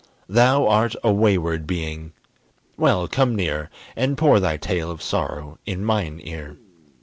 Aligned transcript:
Thou 0.27 0.67
art 0.67 0.95
a 1.03 1.13
wayward 1.13 1.67
being 1.67 2.13
well, 2.75 3.07
come 3.07 3.35
near, 3.35 3.69
And 3.95 4.17
pour 4.17 4.39
thy 4.39 4.57
tale 4.57 4.89
of 4.89 4.99
sorrow 4.99 5.59
in 5.67 5.85
mine 5.85 6.19
ear. 6.23 6.57